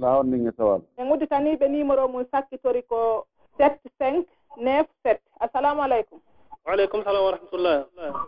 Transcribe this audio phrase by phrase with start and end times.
[0.00, 3.26] la hawndinge sowal en udditaniiɓe numéro mum sakkitori ko
[3.58, 4.26] sept cinq
[4.56, 5.22] neuf sept.
[5.40, 6.18] Assalamu aleykum
[6.66, 7.76] waaleykum salam wa rahmatullah.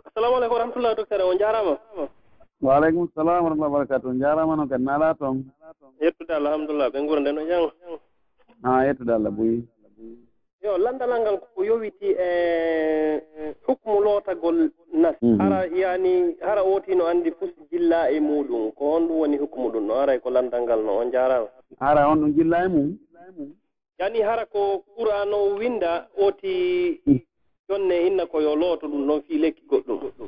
[0.07, 1.77] Assalamu aleykum wa rahmatullah docteur o jaarama
[2.61, 5.43] waaleykum salam warahmatullah wabarakatu jaarama noon kadi naalaa toon.
[6.01, 6.89] Yettude allah alhamdulillah.
[6.91, 7.71] Ɓe ngura no jang.
[8.63, 9.67] A yettude allah boyi
[10.63, 13.21] yo landalal ngal ko yowiti e
[13.67, 15.15] hukmu lootagol nas.
[15.21, 15.39] Mhm.
[15.39, 18.71] Hara yani hara ootino anndi fus jilla e muɗum.
[18.75, 19.83] Ko on ɗum woni hukmu ɗum.
[19.87, 21.47] No aray ko landal ngal no on jaaraama
[21.79, 22.97] hara on ɗum jilla e mum.
[23.99, 27.19] Yani hara ko qur'an o winda oti mm.
[27.69, 30.27] jonne inna ko yo looto ɗum ɗon fii lekki goɗɗum.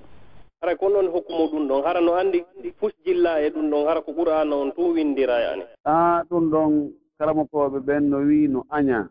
[0.62, 1.84] Hara ko noon hokkumo ɗum ɗon.
[1.84, 2.44] Hara no anndi
[2.80, 3.88] fus jilla e ɗum ɗon.
[3.88, 5.64] Hara ko qur'an on tun windira yani.
[5.86, 9.10] A ɗum ɗon karamokoɓe ɓen no wii no aña.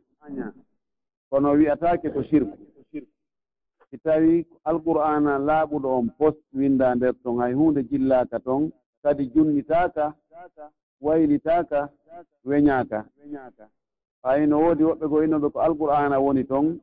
[1.31, 2.57] Kono wi'ataake ko sirku
[3.95, 8.73] si tawi alqur'ana laaɓuɗo on post winda nder ton hay hunde jillaaka ton
[9.03, 10.05] kadi junnitaaka
[11.01, 11.89] waylitaaka
[12.45, 13.05] weñaaka
[14.23, 16.81] fayi no woodi woɓɓe ko innoɓe ko alqur'ana woni toon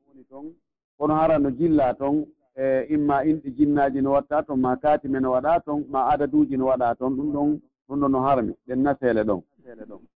[0.97, 5.31] kono hara no jilla toon e imma inɗi jinnaaji no watta toon ma kaatime no
[5.31, 9.23] waɗa toon ma adaduuji no waɗa toon ɗum ɗon ɗum ɗon no harmi ɗen naseele
[9.23, 9.41] ɗon.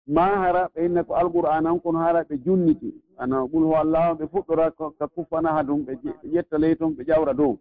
[0.07, 4.11] Ma hara ɓe inna ko alqur'ana on kono hara ɓe junniti ana ɓul ho allah
[4.11, 5.93] on ɓe fuɗɗora ka kuffanaha ɗum ɓe
[6.33, 7.57] ƴetta ley toon ɓe ƴawra dow.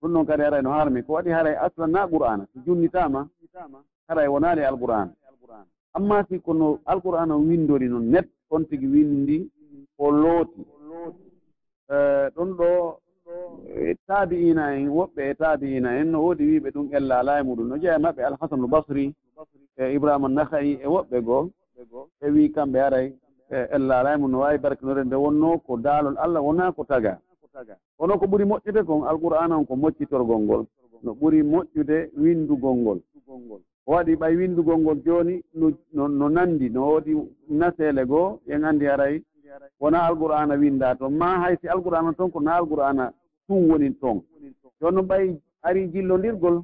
[0.00, 3.28] Ɗum ɗon kadi haray no harmi ko waɗi haray aslan na qur'ana so junnitama
[4.08, 5.08] haray e wonaali alqur'an.
[5.94, 9.50] Amma si kono alqur'an o windori noon net on tigi windi
[9.98, 10.62] o looti.
[11.90, 12.98] Eh, ɗon ɗo
[13.76, 17.42] eh, taabi ina en woɓɓe e taabi ina en no woodi wiiɓe ɗum ellaala e
[17.42, 17.66] muɗum.
[17.68, 19.14] No jeya maɓɓe alhasanu basri
[19.76, 21.50] e ibrahima nahayi e woɓɓe goo
[22.20, 23.12] ɓe wii kamɓe haray
[23.50, 25.04] ellaala e mum no waawi barkinore.
[25.04, 27.18] Nde wonno ko daalol allah wonaa ko taga.
[27.98, 30.66] Wono ko ɓuri moƴƴude kon alqur'ana on ko moccitorgol ngol.
[31.02, 33.00] No ɓuri moƴƴude windugol ngol.
[33.88, 37.12] waɗi ɓay windugol ngol jooni no no nanndi no woodi
[37.48, 39.22] naseele goo en anndi haray
[39.80, 41.12] wona alqur'ana winnda toon.
[41.16, 43.12] Ma hay si alqur'ana toon ko na alqur'ana
[43.46, 44.22] tun woni toon.
[44.80, 46.62] Jooni noon ɓay ari jillondirgol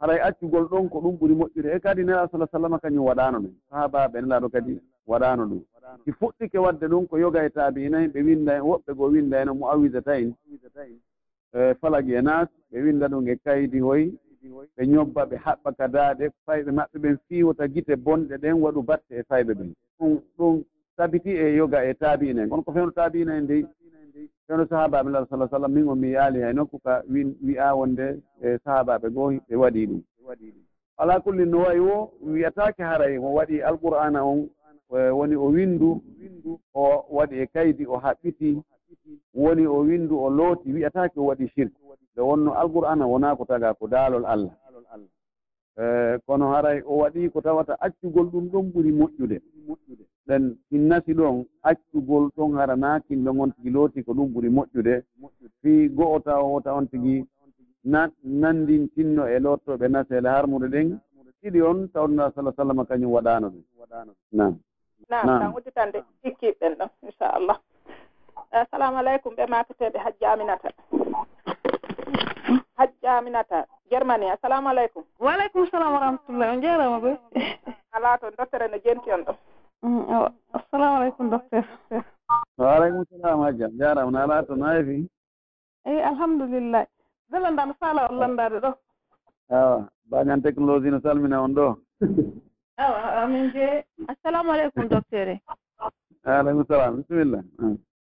[0.00, 1.68] haray accugol ɗon ko ɗum ɓuri moƴƴude.
[1.76, 3.54] E kadi nela salah sallam kañum waɗano ɗum.
[3.70, 5.62] Sahabaɓe nelaɗo kadi waɗano ɗum.
[6.04, 9.40] Si fuɗɗike waɗde ɗum ko yoga e taabi nayi ɓe winda en woɓɓe goo winda
[9.40, 10.34] eno mo awisata en
[11.80, 14.12] falagi e, e nas ɓe winda ɗum e kaydi hoy
[14.76, 19.22] ɓe ñobba ɓe haɓɓa kadaade fayɓe maɓɓe ɓen fiiwota gite bonɗe ɗen waɗu batte e
[19.22, 20.62] fayɓe ɓen ɗum ɗum
[20.96, 22.48] sabiti e yoga e taabiina en.
[22.48, 23.64] Kono ko fewno taabiina en dey
[24.46, 27.02] fewno sahabaɓe lalah salah sallam min on mi yaali hay nokku ka
[27.42, 30.02] wi'a wonde e sahabaɓe goo ɓe waɗi ɗum.
[30.98, 34.48] Ala kulli no wayi o wiyataake haray o waɗi alqur'ana on
[34.94, 36.00] e woni o windu
[36.74, 38.62] o waɗi e kaydi o haɓɓiti
[39.34, 41.72] woni o windu o looti wiyataake o waɗi shirk.
[42.14, 44.52] nde wonno alqur'ana wona ko taga ko daalol allah.
[45.76, 49.40] E, kono haray o waɗi ko tawata accugol ɗum ɗon ɓuri moƴƴude.
[50.26, 55.02] Ɗen hinnasi ɗon accugol ɗon harana kimɓe gon tigi looti ko ɗum ɓuri moƴƴude.
[55.60, 57.26] Fi go'o tawa o on tigi
[57.84, 61.00] nanndintinno e lottoɓe naseele harmude ɗen
[61.42, 63.64] ɗiɗi on tawnoɗa sala sallam kañum waɗano ɗum.
[64.32, 64.58] Nam
[65.10, 67.58] nam tan udditande hikkiɓeɓen ɗon inchallah.
[68.52, 70.70] Assalamu aleykum ɓe maketeɓe hajjaminata
[72.76, 77.12] hajja aminata germany assalamu aleykum waaleykum salam wa rahmatullah on jarama ɓe
[77.94, 79.32] ala toon doctere no jenti on ɗo.
[79.82, 81.64] Mm, assalamu aleykum docteur.
[82.58, 85.08] Waaleykum salam hajja jarama no ala toon no heefi
[85.86, 86.86] eyi eh, alhamdulillah
[87.30, 88.70] bellandaɗo faala on landade ɗo.
[89.50, 89.88] Awa.
[90.10, 91.66] Bañan technologie no salmina on ɗo.
[92.84, 93.84] Awa amin je.
[94.08, 95.36] Assalamu aleykum docteur e.
[96.24, 96.96] Aleykum salam.
[96.96, 97.40] Bisimilla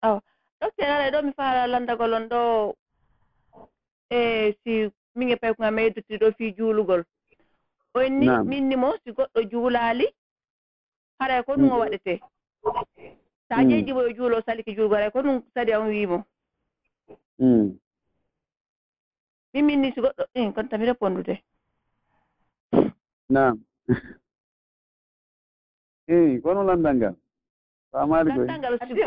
[0.03, 0.21] awa.
[0.61, 2.41] Docteur ara e ɗo mi faala landagol on ɗo
[4.11, 7.05] e si min e pawi ko ngam e fii juulugol.
[7.95, 10.07] On onni minni mo si goɗɗo juulaali
[11.19, 11.81] haray e ko ɗum o mm.
[11.81, 12.19] waɗetee
[13.49, 13.95] so a ƴeeƴi mm.
[13.95, 16.25] mo yo juulo saliki juulugol haray ko ɗum sadi on wiimo.
[17.39, 17.79] Mm.
[19.55, 21.43] Min minni si goɗɗo eh, i kon tami répondude
[23.29, 23.61] nam
[26.09, 27.15] eyi eh, kono landal ngal?
[27.93, 29.03] Faamaali koy landal ngal siɗi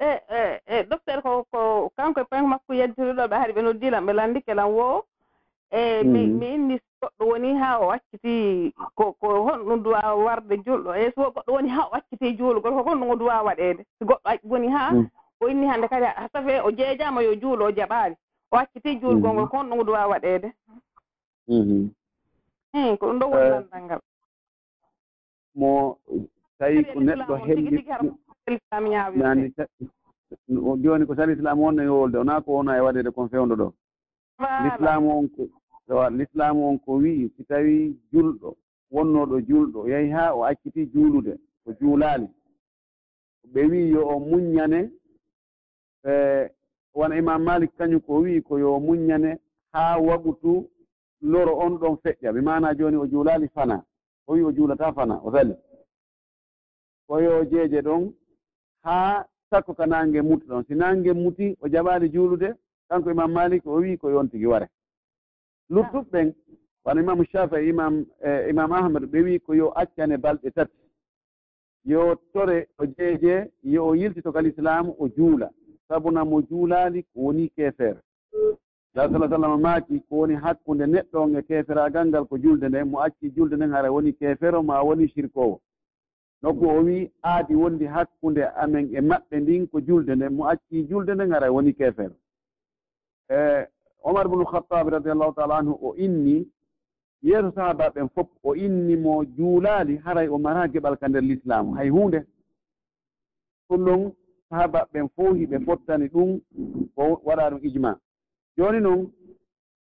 [0.00, 4.06] E, e e docteur ko ko kanko e point makko yajjiriɗo ɓe haari ɓe noddilam
[4.06, 5.04] ɓe lanndi kelan woo
[5.70, 6.38] e mm.
[6.38, 11.30] mi inni goɗɗo woni haa o wacciti ko ko honɗum duwa warde julɗo e so
[11.30, 13.84] goɗɗo woni haa o wacciti juulugol ko honɗum o duwa waɗeede.
[13.98, 15.06] So goɗɗo woni haa mm.
[15.40, 18.16] o inni hannde kadi ha safe o jeejama yo juulo o jaɓaali.
[18.50, 19.48] O wacciti juulgol ngol mm.
[19.50, 20.52] ko honɗum o duwa waɗeede.
[21.48, 21.88] Mm-hmm.
[22.74, 23.50] I ko ɗum ɗo woni eh.
[23.50, 24.00] landal ngal.
[25.54, 25.98] Mo
[26.58, 27.84] tawi ko neɗɗo heɓi
[28.46, 29.52] islam ñaawi nani
[31.06, 33.68] ko sal islam wonno yo wolde wona ko wona e waɗede kon fewndo ɗo.
[34.62, 35.42] L'islamu on ko
[36.10, 38.56] l'islam on ko wii si tawii julɗo
[38.90, 41.32] wonnoɗo julɗo yahi haa o acciti juulude
[41.64, 42.26] ko juulaali.
[43.52, 44.90] Ɓe wii yo o muññane
[46.04, 46.50] e,
[46.94, 49.38] wona imam malik kañum ko wii ko yo muññane
[49.72, 50.68] haa waɓutu
[51.22, 52.32] loro on ɗon feƴƴa.
[52.32, 53.84] Mi maana jooni o juulaali fana
[54.26, 55.54] o wii o juulataa fana o sali.
[57.06, 58.12] Ko yo jeeje ɗon
[58.82, 60.64] haa sakko ka naange muti ɗon.
[60.66, 62.54] Si naange muti o jaɓaali juulude
[62.88, 64.68] kanko imam malik o wii ko yontigi ware.
[65.70, 66.34] Luttuɓɓen
[66.84, 70.76] wano imamu shafii imam eh, imam ahmad ɓe wii ko yo accane balɗe tati.
[71.84, 75.50] Yo tore o jeeje yo o yiltito kal islamu o juula.
[75.88, 78.00] Sabuna mo juulaali ko woni keefeere.
[78.94, 82.88] La sala sallam maaki ko woni hakkunde neɗɗo on e keeferagal ngal ko julde nden
[82.90, 85.60] mo acci julde nden hara woni keefeero ma woni sirkowo
[86.42, 90.86] nokku o wii aadi wondi hakkunde amen e maɓɓe ndin ko julde nden mo acci
[90.88, 92.14] julde nden ngara woni kefeero
[93.28, 93.66] e
[94.02, 96.48] omar bnu khatabe radiallahu taala anhu o inni
[97.22, 101.74] yeeso sahaba ɓen fof o inni mo juulaali haray o mara geɓal ka nder l'islamu
[101.74, 102.24] hay huunde
[103.68, 104.12] ɗum ɗon
[104.48, 106.40] sahaba ɓen fof hiɓe fottani ɗum
[106.96, 108.00] o waɗa ɗum ijma
[108.56, 109.10] jooni noon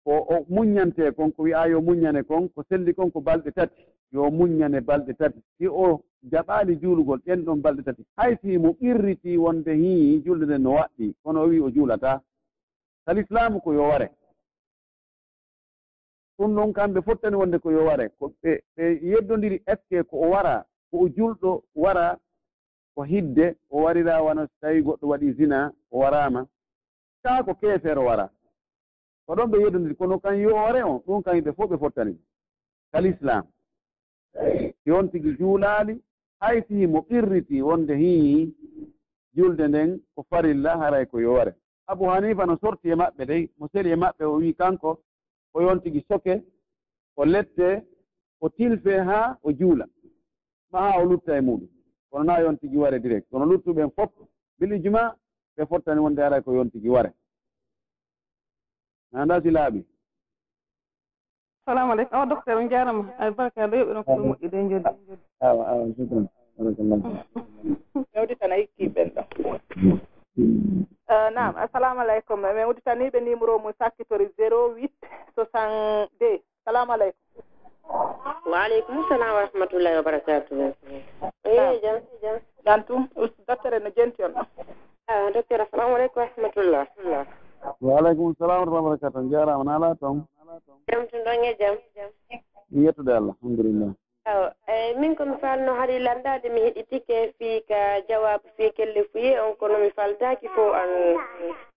[0.04, 3.82] ko o muñante kon ko wiya yo muññane kon ko selli kon ko balɗe tati.
[4.12, 5.38] Yo muññane balɗe tati.
[5.58, 8.04] Si o jaɓaali juulugol ɗen ɗon balɗe tati.
[8.16, 12.20] Hay si mo ɓirriti wonde hii julde nden no waɗɗi kono o wii o juulataa
[13.04, 14.10] kal islamu ko yo ware
[16.38, 20.02] ɗum noon kamɓe fottani wonde ko yo ware ko ɓe ɓe yeddodiri est ce que
[20.04, 22.18] ko o wara ko o julɗo wara
[22.94, 26.46] ko hidde o warira wona so tawi goɗɗo waɗi zina o warama
[27.22, 28.30] kaa ko keefeere wara.
[29.26, 32.16] Ko ɗon ɓe yeddondiri kono kan yo ware on ɗum kan ɓe fof ɓe fottani.
[32.92, 33.44] Kal islam
[34.86, 36.00] yon tigi juulaali
[36.42, 38.54] hay fii mo ɓirriti wonde hii
[39.34, 41.54] julde nden ko farilla haray ko yoware.
[41.86, 44.98] Abou hanifa no sorti e maɓɓe dey mo seli e maɓɓe o wii kanko
[45.54, 46.42] o yon tigi soke
[47.16, 47.82] o lette
[48.40, 49.86] o tilfe haa o juula.
[50.72, 51.68] Ma haa o lutta e muɗum.
[52.10, 53.30] Kono naa yon tigi ware direct.
[53.30, 54.10] Kono luttuɓen fof
[54.58, 55.14] bili juma
[55.56, 57.12] ɓe fottani wonde haray ko yon tigi ware
[59.12, 59.84] nanda si laaɓi.
[61.64, 62.16] Salamu aleykum.
[62.16, 63.04] Awa docteur on jarama.
[63.18, 64.88] Albarka ɗo yoɓiɗon ko moƴƴi de joddi
[65.40, 66.28] awa awa sukran
[66.58, 69.22] mi hikki ɓen ɗo
[71.34, 72.40] nam assalamu aleykum.
[72.40, 74.88] Min udditaniɓe numéro mum sakkitori 08
[75.36, 77.20] 62 salamu aleykum.
[78.52, 80.74] Waaleykum salam wa rahmatullahi wa barakatuhu
[81.44, 82.36] eyi eh, jam jam.
[82.64, 83.08] Jan tum
[83.48, 84.32] docteur no jenti on.
[84.32, 86.86] Ɗo docteur assalamu aleykum wa rahmatullah.
[87.80, 90.24] Waaleykum salam wa rahmatullahi wa jarama naala toon
[90.88, 91.76] jam tum ɗon e jam.
[92.72, 93.92] Yettude allah alhamdulillah.
[94.74, 99.52] eyi min komi falno haɗi landade mi heɗitike fii ka jawabu fii kelle fuye on
[99.60, 100.90] kono mi faltaki fo an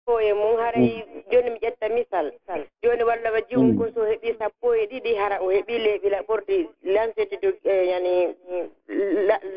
[0.06, 0.58] sappo e mum.
[0.58, 1.22] Haray mm.
[1.32, 2.32] joni mi ƴetta misal.
[2.84, 3.78] Joni walla wa jiwum mm.
[3.78, 8.36] ko so heeɓi sappo e ɗiɗi hara o heeɓi leeɓi laɓorde lancede do e, yani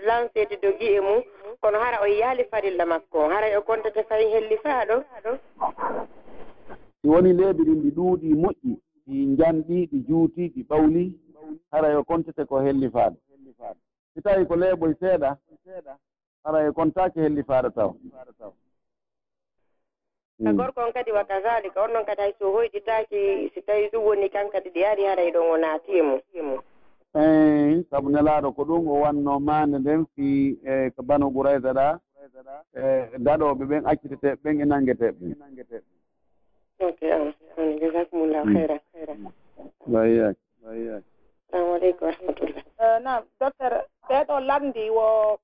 [0.06, 1.23] lancede dogi e mum.
[1.61, 3.29] Kono hara o yaali farilla makko.
[3.29, 5.05] Haray o kontate fayi helli faa ɗo
[7.02, 8.73] si woni leeɓi ɗin ɗi ɗuuɗi moƴƴi
[9.06, 11.12] ɗi njanɗi ɗi juuti ɗi ɓawli.
[11.73, 13.11] Hara yo kontete ko helli faa
[14.19, 15.31] si tawi ko leeɓoy seeɗa
[16.44, 17.91] ara e kontaki hellifaade taw.
[20.43, 20.56] Ka hmm.
[20.56, 24.29] gorko on kadi wa kasalika on noon kadi hay so hoyditaki si tawi ɗum woni
[24.31, 26.20] kan kadi ɗi ari haray ɗon o naati mum
[27.15, 31.88] eyi sabu nelaaɗo ko ɗum o wanno maande nden fii e ko banu ɓurayda ɗa
[32.75, 35.83] e daɗooɓe ɓen acciteteɓe ɓen e nanngeteɓe ɓen.
[36.87, 37.00] Ok
[37.81, 38.99] jasakumullahu heyran hmm.
[38.99, 39.95] heyran hmm.
[39.95, 41.04] wayyak wayyak
[41.50, 43.75] salamu aleykum warahmatullah eh, nam docteur
[44.09, 45.38] ɓeeɗo lamdi wo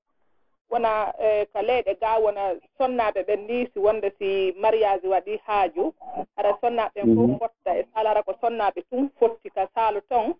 [0.71, 2.43] wona eh, ka leyɗe ga wona
[2.77, 5.93] sonnaaɓe ɓen liisi wonde si mariage waɗi haaju.
[6.35, 7.37] Hara sonnaɓe ɓen fof mhm.
[7.39, 10.33] fotta e salara ko sonnaaɓe tun fotti ka saalu ton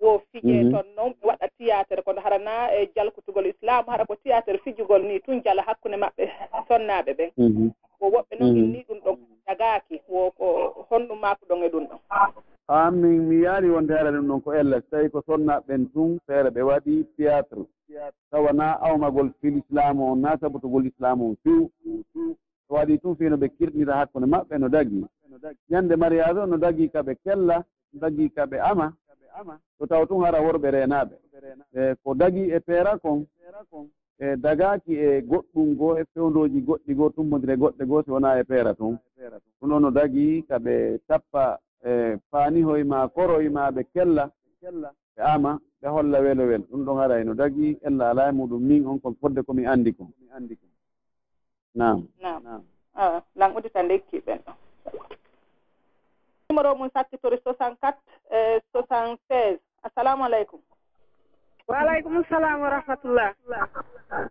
[0.00, 0.70] wo fijee mhm.
[0.72, 5.20] toon noon ɓe waɗa théâtre kono harana e jalkutugol islamu hara ko théâtre fijugol ni
[5.20, 6.24] tun jala hakkunde maɓɓe
[6.68, 7.70] sonnaaɓe ɓen mhm.
[8.00, 10.46] wo woɓɓe noon inni ɗum ɗon jagaaki wo ko
[10.90, 11.98] honɗum maako ɗon e ɗum ɗon.
[12.68, 16.50] an min mi yaari wonde ara ɗum ɗon ko elles tawi ko sonnaɓeɓen tun feere
[16.50, 17.64] ɓe waɗi théâtre.
[17.88, 21.70] Tawa tawana awmagol fil islamu on na sabutugol islamu on few
[22.68, 25.06] so waɗi tun fino ɓe kirɗira hakkunde maɓɓe no dagi
[25.70, 28.92] ñande mariage o no dagi kaɓe kella no dagi kaɓe ama.
[29.78, 31.14] So taw tun hara worɓe renaɓe
[31.72, 33.26] e ko dagi e peera kon
[34.20, 38.44] e dagaki e goɗɗum goo e fewndoji goɗɗi goo tummodire goɗɗe goo si wona e
[38.44, 38.98] peera tun
[39.60, 44.30] ɗum ɗon no dagi kaɓe tappa e paanihoye ma koroye ma ɓe kella
[45.16, 46.62] ɓe ama ɓe holla welo wel.
[46.70, 49.92] Ɗum ɗon haray no dagi ella ala e muɗum min on ko fodde komi anndi
[49.92, 50.06] ko
[51.74, 52.08] nam
[53.36, 54.52] lan udita uditande ɓen ɗo
[56.50, 57.94] numéro mum sakkitori 64
[58.72, 60.60] 76 assalamu aleykum.
[61.68, 63.34] waaleykum salam wa rahmatullah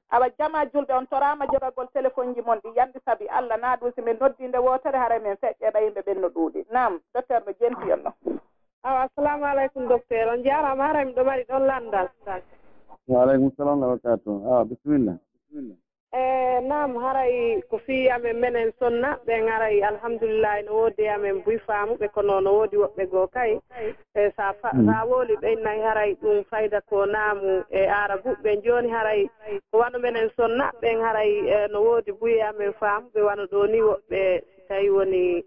[0.09, 3.91] awa jama julɓe on torama jogagol téléphone ji mon ɗi yandi saabi allah na ɗum
[3.95, 6.65] so min noddinde wotere hara min feƴƴeɗa yimɓe ɓen no ɗuuɗi.
[6.71, 8.39] Nam docteur no jenti on ɗon
[8.83, 10.27] awa assalamu aleykum docteur.
[10.33, 12.09] On jarama harami ɗo mari ɗon landal.
[13.07, 15.75] Waaleykum salam wa barakatu awa bisimilla bisimilla
[16.13, 19.17] e nam haray ko fii amen menen sonna.
[19.27, 23.51] Ɓen haray alhamdulillahi no woodi amen buy faamuɓe kono no woodi woɓɓe goo kay.
[24.15, 24.85] E sa mm.
[24.87, 29.29] sa wooli ɓennayi haray ɗum fayda ko naamu e arabu ɓen jooni haray
[29.71, 33.79] ko wano menen sonna ɓen haray e, no woodi buye amen faamuɓe wano ɗo ni
[33.81, 34.41] woɓɓe.
[34.67, 35.43] Tawi woni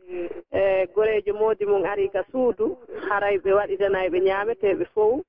[0.52, 2.76] e goreejo moodi mum ari ka suudu.
[3.08, 5.20] Haray ɓe waɗidana eɓe ñaamete fof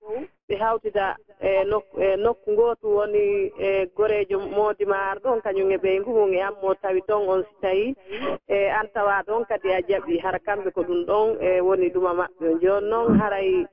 [0.52, 5.72] ɓe hawtida e nokku e nokku gootu woni e goreejo moodi ma ar ɗon kañum
[5.72, 7.96] e ɓeygu mum e ammo tawi toon on si tawii
[8.48, 12.12] e an tawa ɗon kadi a jaɓi hara kamɓe ko ɗum ɗon e woni ɗuma
[12.20, 13.66] maɓɓe jooni noon haray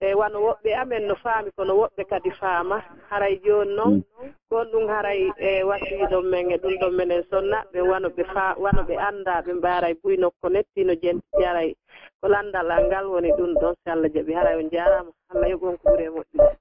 [0.00, 2.82] e wano woɓɓe amen no faami kono woɓɓe kadi faama.
[3.10, 4.02] Haray jooni noon
[4.50, 8.82] gon ɗum haray e wasiiɗon men e ɗum ɗon menen sonnaɓe wano ɓe faa wano
[8.88, 11.74] ɓe annda ɓe mbaaray buy nokko nettino jenti jaray
[12.20, 15.76] ko lanndal al ngal woni ɗum ɗon so allah jaɓi hara on jarama allah yoɓon
[15.78, 16.56] ko ɓuri e moƴƴude.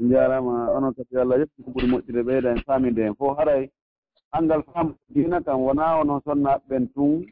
[0.00, 3.70] On jarama onon kadi allah yettu ko ɓuri moƴƴude ɓeyda en faamide hen fof haray
[4.32, 7.24] anndal faama diina kam wonaa onon sonnaaɓe ɓen tun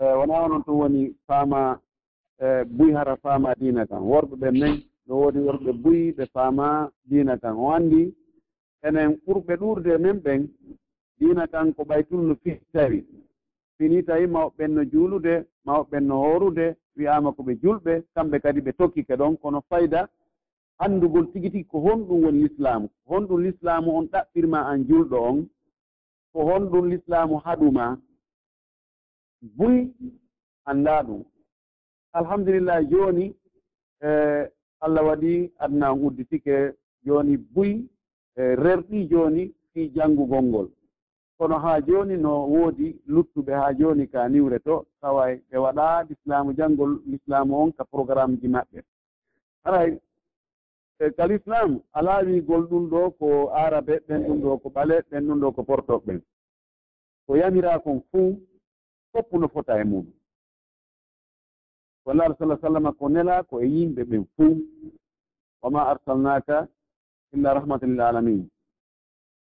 [0.00, 1.80] e, wonaa onon tun woni faama
[2.40, 4.02] e, buy hara faama diina kam.
[4.04, 7.58] Worɓe ɓen nen no woodi worɓe buy ɓe faama diina kam.
[7.58, 8.14] O anndi
[8.82, 10.48] enen ɓurɓe ɗuurde men ɓen
[11.18, 13.04] diina kan ko ɓay tun no fii tawi.
[13.78, 18.72] fini tawi mawɓe ɓenno juulude mawɓe ɓenno hoorude wiyama ko ɓe julɓe kamɓe kadi ɓe
[18.78, 20.08] tokkike ɗon kono fayda
[20.78, 25.48] anndugol tigi tigi ko honɗum woni l'islamu ko honɗum l'islamu on ɗaɓɓirma an julɗo on
[26.32, 27.98] ko honɗum l'islamu haɗuma
[29.56, 29.88] buy
[30.64, 31.22] annda ɗum.
[32.12, 33.34] Alhamdulillah jooni
[34.02, 34.10] e
[34.80, 37.70] allah waɗi adna on udditike jooni buy
[38.36, 40.68] e rerɗi jooni fii janngugol ngol
[41.38, 46.50] kono haa jooni no woodi luttuɓe haa jooni ka niwre to taway ɓe waɗaa l'islamu
[46.58, 48.80] janngol l'islamu on ka programme ji maɓɓe.
[49.64, 49.90] Aray
[50.98, 53.28] e ka l'islam alaa wiigol ɗum ɗo ko
[53.62, 56.20] arabe ɓen ɗum ɗo ko ɓale ɓen ɗum ɗo ko portoɓe ɓen
[57.26, 58.30] ko yamiraa kon fuu
[59.12, 60.12] fopp no fota e muɗum.
[62.02, 64.54] Ko alah sala sallama ko nelaa ko e yimɓe ɓen fuu.
[65.62, 66.68] Wama arsalnaka
[67.32, 68.48] illa rahmatan lil alamin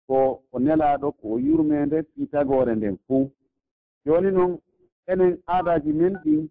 [0.07, 3.31] ko ko nelaaɗo ko yurmede piitagore nden fuu.
[4.05, 4.53] Jooni noon
[5.11, 6.43] enen aadaaji men ɗin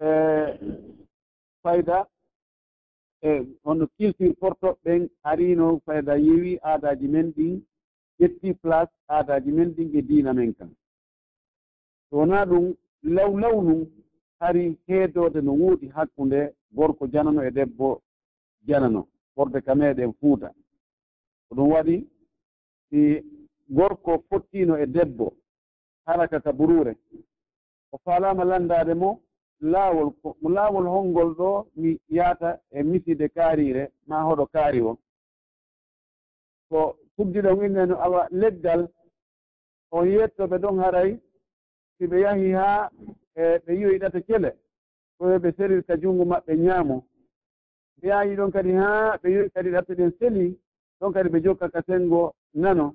[0.00, 0.08] e
[1.62, 1.98] fayda
[3.22, 3.30] e
[3.64, 7.54] hono culture portoɓeɓen arino fayda yewi aadaaji men ɗin
[8.20, 10.70] ƴetti place aadaaji men ɗin e diina men kan.
[12.10, 13.86] So wonaa ɗum law law num
[14.40, 18.02] hari heedoode no wuuɗi hakkunde gorko janano e debbo
[18.66, 20.48] janano ɓorde ka meeɗen fuuta.
[21.54, 22.06] ko ɗum waɗi
[22.90, 23.22] si
[23.68, 25.32] gorko fottiino e debbo
[26.06, 26.96] haraka ka burure
[27.92, 29.20] o faalaama lanndaade mo
[29.60, 30.12] laawol
[30.54, 34.96] laawol honngol ɗo mi yaata e miside kaariire maa hoɗo kaari on.
[36.68, 38.88] Ko fuddiɗon inne no awa leggal
[39.90, 41.20] on yettoɓe ɗon haray
[41.98, 42.90] si ɓe yahii haa
[43.34, 44.50] e ɓe yiyoyɗata kele
[45.18, 46.96] koyo ɓe serirta junngo maɓɓe ñaamo
[48.00, 50.58] ɓe yaayi ɗon kadi haa ɓe yoyi kadi ɗatta ɗen selii
[51.04, 52.94] ɗon kadi ɓe jokka ka senngo nano.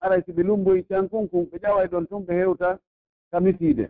[0.00, 2.78] Aray so ɓe lumboyi tan kunkun ɓe ƴaway e ɗon tun ɓe heewta
[3.30, 3.86] ka misiide.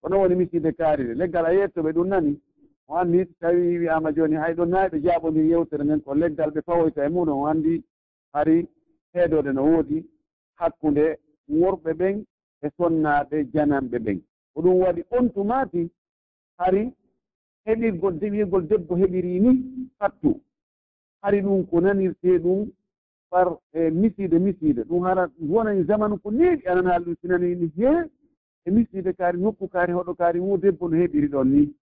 [0.00, 2.40] Ko ɗon woni misiide kaarire leggal a yettoɓe ɗum nani
[2.88, 6.50] o anndi so tawi wiyaama jooni hay ɗon nayi ɓe jaaɓondir yewtere nden ko leggal
[6.50, 7.84] ɓe fawoyta e muɗum o anndi
[8.32, 8.66] hari
[9.14, 10.04] heedode no woodi
[10.58, 12.24] hakkunde worɓe ɓen
[12.62, 14.20] e sonnaaɓe jananɓe ɓen.
[14.54, 15.90] Ko ɗum waɗi on tumaati
[16.58, 16.92] hari
[17.66, 19.50] heɓirgol dewirgol debbo heɓiri ni
[19.98, 20.40] fattu.
[21.22, 22.70] Hari ɗum ko nanirtee ɗum
[23.30, 27.68] par e misiide misiide ɗum hana wonani e zamanu ko neeɗi anan haalɗum sinani ni
[27.76, 28.08] jeeya
[28.64, 31.74] e misiide kaari nokku kaari hoɗo kaari wo debbo no heɓiri ɗon ni.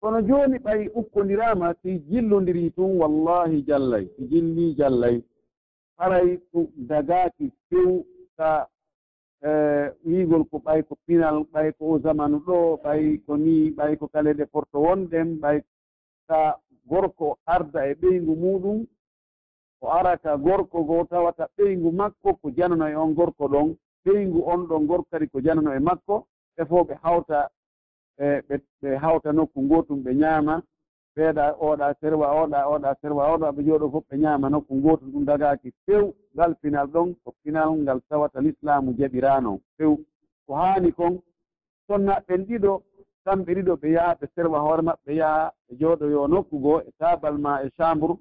[0.00, 5.22] Kono jooni ɓay ukkondiraama si jillondiri tun wallahi jallay si jillii jallay.
[5.98, 8.04] Haray to dagaaki few
[8.36, 8.66] sa
[9.42, 9.50] e,
[10.04, 14.06] wiigol ko ɓay ko pinal ɓay ko o zamanu ɗo ɓay ko ni ɓay ko
[14.08, 15.62] kaleɗe porto wonɗen ɓay
[16.28, 18.86] ka gorko arda e ɓeyngu muɗum
[19.80, 24.66] o arata gorko goo tawata ɓeyngu makko ko janano e on gorko ɗon ɓeyngu on
[24.68, 27.48] ɗon gorko kadi ko janano e makko ɓe fof ɓe hawta
[28.18, 28.40] e
[28.82, 30.62] ɓe hawta nokku gootum ɓe ñaama
[31.16, 35.24] ɓeeɗa oɗa serwa oɗa oɗa serwa oɗa ɓe jooɗo fof ɓe ñaama nokku gootum ɗum
[35.24, 40.04] dagaaki few ngal pinal ɗon ko pinal ngal tawata l'islamu jaɓiraano few.
[40.46, 41.20] Ko haani kon
[41.86, 42.82] sonnaɓen ɗiɗo
[43.24, 47.38] kamɓe ɗiɗo ɓe yaha ɓe serwa hoore maɓɓe yaha ɓe jooɗoyo nokku goo e taabal
[47.38, 48.14] ma e chambre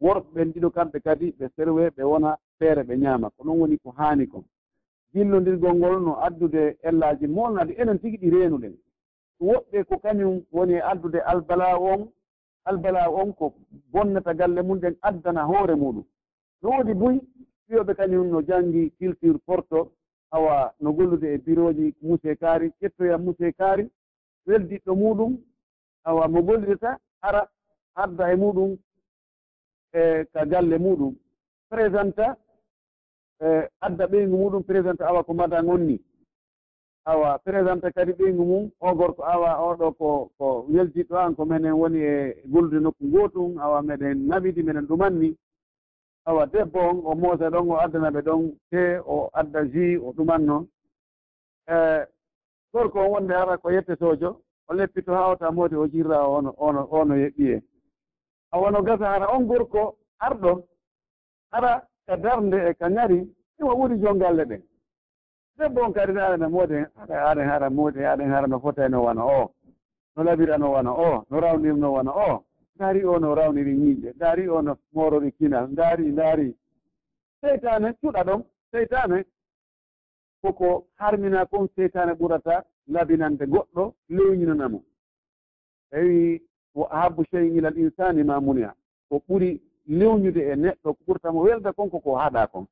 [0.00, 3.78] worɓe ɓen ɗiɗo kamɓe kadi ɓe serwe ɓe wona feere ɓe ñaama ko noon woni
[3.78, 4.44] ko haani kon.
[5.14, 8.74] Jillondirgol ngol no addude ellaaji molnade enen tigi ɗi reenuɗen.
[9.40, 12.08] Woɓɓe ko kañum woni addude albala on
[12.64, 13.54] albala on ko
[13.92, 16.04] bonnata galle mum ɗen addana hoore muɗum.
[16.62, 17.20] No woodi buy
[17.68, 19.92] wiyoɓe kañum no janngi culture porto
[20.30, 23.88] awa no gollude e biroji musee kaari ƴettoya musee kaari
[24.46, 25.38] weldiɗɗo muɗum
[26.04, 27.48] awa mo gollidata ara
[27.94, 28.76] adda e muɗum
[29.94, 31.14] e ka galle muɗum.
[31.70, 32.36] Présenta
[33.40, 36.00] e adda ɓeygu muɗum présenta awa ko mada gonni
[37.04, 41.72] awa présenta kadi ɓeygu mum o gorko awa oɗo ko ko weltiɗo an ko minen
[41.72, 45.36] woni e gulde nokku gotum awa meɗen naɓidi meɗen ɗumanni.
[46.26, 50.12] Awa debbo on o moosa ɗon o addana ɓe ɗon te o adda jus o
[50.12, 50.66] ɗumanno.
[51.68, 52.06] E
[52.72, 56.88] gorko on wonde hara ko yettetojo o leppito ha ota mooti o jirra ono ono
[56.90, 57.62] ono yeɓɓiye
[58.54, 60.62] a wono gasa hara on gorko arɗo
[61.50, 63.18] hara ka darde e ka ñari
[63.58, 64.62] ɗuma ɓuri jongalle ɗen.
[65.58, 69.50] Debbo on kadi ne moodi aɗa aɗen hara moodi aɗen hara no fotayno no o
[70.16, 72.44] no labirano no o no rawnirno wona o
[72.76, 76.54] ndaari o no rawniri ñiiƴe ndaari o no morori kinal ndaari ndaari.
[77.40, 79.24] Seytane cuɗa ɗon seytane
[80.42, 84.80] koko harmina kon seytane ɓurata labinande goɗɗo lewñinanamo
[85.90, 86.40] tawi
[86.74, 88.74] wo ahabbu cheyin ila insani ma muniya
[89.08, 92.66] ko ɓuri lewñude e neɗɗo ko ɓurtamo welde konko ko haɗa kon.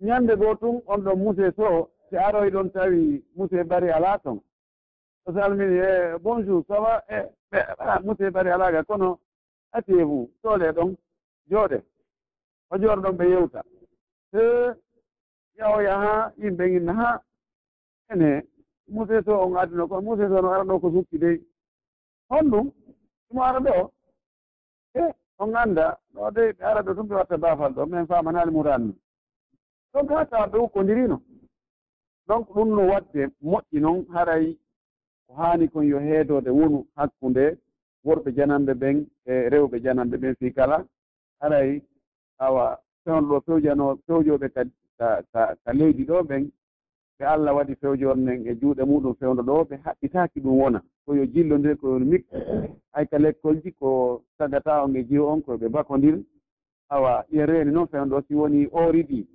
[0.00, 4.40] Ñande goo tun on ɗon musee so si aroy ɗon tawi musee bari alaa ton.
[5.26, 7.04] O salmini e bonjour ça va?
[7.08, 7.58] Eh, e
[8.04, 9.18] musee bari alaaga kono
[9.72, 10.96] atie vous soole ɗon
[11.50, 11.82] jooɗe.
[12.70, 13.62] O jooɗo ɗon ɓe yewta.
[14.32, 14.40] Eh,
[14.72, 17.22] e yawo yaha yimɓe ginna ha?
[18.12, 18.42] Ene
[18.88, 21.40] musee so on addino kono musee so no ara ɗo ko sukki dey.
[22.32, 22.66] hon ɗum
[23.28, 23.90] ɗum ara ɗo
[24.94, 25.02] e
[25.38, 28.84] on annda ɗo de ɓe ara ɗo tum ɓe watta baafal ɗo min famanali murani
[28.86, 28.96] min
[29.92, 31.20] donc ha tawa ɓe hukkodirino
[32.28, 34.56] donc ɗum no waɗde moƴƴi noon haray
[35.26, 37.58] ko haani kon yo heedode wonu hakkunde
[38.04, 40.86] worɓe jananɓe ɓen e rewɓe jananɓe ɓen fii kala
[41.40, 41.82] haray
[42.38, 44.62] awa fewno ɗo fewjano fewjoɓe ka
[45.32, 46.50] ka ka leydi ɗo ɓen
[47.22, 50.82] ɓe allah waɗi fewjornen e juuɗe muɗum fewndo ɗo ɓe haɓɓitaaki ɗum wona.
[51.06, 52.24] Koyo jillondir koyo mik
[52.92, 56.18] hay ka lekkol ji ko sagata on e jiwo on koɓe bakondir.
[56.88, 59.26] Awa ƴe reeni noon fewdo si woni ori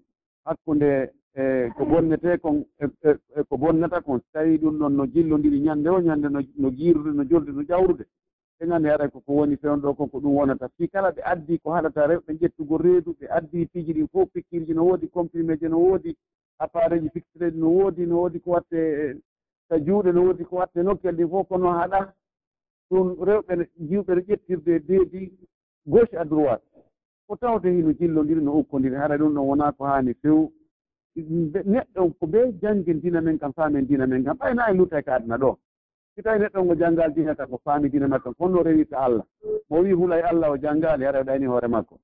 [0.46, 4.90] hakkunde e ko bonnete kon e, e, e, ko bonnata kon so tawi ɗum ɗon
[4.96, 8.04] no jillondiri ñannde o ñannde no jiirude no jolde no ƴawrude
[8.60, 10.70] ɓe nganndi aray koko woni fewn ɗo kon ko ɗum wonata.
[10.78, 14.74] Si kala ɓe addi ko haɗata rewɓe jettugo reedu ɓe addi piiji ɗi fof pikkirji
[14.74, 16.16] no woodi comprimé ji no woodi
[16.60, 19.22] appareil ji fixtreji no woodi no woodi ko watte
[19.68, 22.14] ta juuɗe no woodi ko watte nokkel ɗin fof kono haɗa
[22.90, 23.54] ɗum rewɓe
[23.90, 25.32] jiwɓe no ƴettirde deedi
[25.86, 26.64] gauche à droite.
[27.28, 30.52] Ko tawde hino jillondiri no okkodiri haɗa ɗum ɗon wonaa ko haani few.
[31.16, 35.04] Neɗɗo ko be jannge dina men kam faamen dina men kam ɓayna e luta e
[35.04, 35.58] ka aduna ɗo.
[36.16, 39.26] Si tawi neɗɗo ngo janngal dina tan ko faami dina makko kono no rewirta allah.
[39.70, 41.96] Mo wii hula e allah o janngaali haɗa ɗayni hoore makko.